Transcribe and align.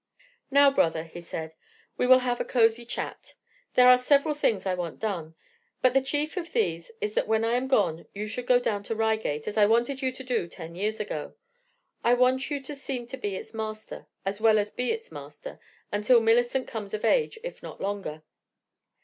"Now, 0.49 0.71
brother," 0.71 1.03
he 1.03 1.21
said, 1.21 1.53
"we 1.95 2.07
will 2.07 2.17
have 2.25 2.39
a 2.39 2.43
cozy 2.43 2.85
chat. 2.85 3.35
There 3.75 3.87
are 3.87 3.99
several 3.99 4.33
things 4.33 4.65
I 4.65 4.73
want 4.73 4.99
done, 4.99 5.35
but 5.83 5.93
the 5.93 6.01
chief 6.01 6.37
of 6.37 6.53
these 6.53 6.91
is 7.01 7.13
that 7.13 7.27
when 7.27 7.43
I 7.45 7.53
am 7.53 7.67
gone 7.67 8.07
you 8.11 8.25
should 8.25 8.47
go 8.47 8.59
down 8.59 8.81
to 8.85 8.95
Reigate, 8.95 9.47
as 9.47 9.57
I 9.57 9.67
wanted 9.67 10.01
you 10.01 10.11
to 10.11 10.23
do 10.23 10.47
ten 10.47 10.73
years 10.73 10.99
ago. 10.99 11.35
I 12.03 12.15
want 12.15 12.49
you 12.49 12.59
to 12.63 12.73
seem 12.73 13.05
to 13.09 13.17
be 13.17 13.35
its 13.35 13.53
master, 13.53 14.07
as 14.25 14.41
well 14.41 14.57
as 14.57 14.71
be 14.71 14.89
its 14.91 15.11
master, 15.11 15.59
until 15.91 16.19
Millicent 16.19 16.67
comes 16.67 16.95
of 16.95 17.05
age, 17.05 17.37
if 17.43 17.61
not 17.61 17.79
longer. 17.79 18.23